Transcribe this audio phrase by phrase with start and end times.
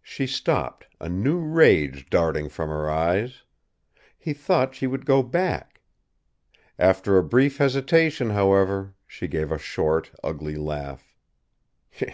[0.00, 3.42] She stopped, a new rage darting from her eyes.
[4.16, 5.82] He thought she would go back.
[6.78, 11.14] After a brief hesitation, however, she gave a short, ugly laugh.